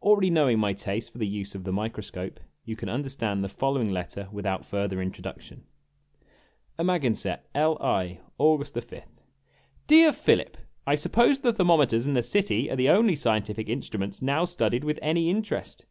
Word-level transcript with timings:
Already 0.00 0.30
knowing 0.30 0.58
my 0.58 0.72
taste 0.72 1.10
for 1.12 1.18
the 1.18 1.26
use 1.26 1.54
of 1.54 1.64
the 1.64 1.70
microscope, 1.70 2.40
you 2.64 2.74
can 2.76 2.88
understand 2.88 3.44
the 3.44 3.48
following 3.50 3.90
letter 3.90 4.26
without 4.32 4.64
further 4.64 5.02
introduction: 5.02 5.64
AMAGANSETT, 6.78 7.44
L. 7.54 7.76
I., 7.82 8.20
August 8.38 8.74
5th. 8.74 9.20
DEAR 9.86 10.14
PHILIP: 10.14 10.56
I 10.86 10.94
suppose 10.94 11.40
the 11.40 11.52
thermometers 11.52 12.06
in 12.06 12.14
the 12.14 12.22
city 12.22 12.70
are 12.70 12.76
the 12.76 12.88
only 12.88 13.14
scientific 13.14 13.68
in 13.68 13.80
struments 13.80 14.22
now 14.22 14.46
studied 14.46 14.82
with 14.82 14.98
any 15.02 15.28
interest. 15.28 15.84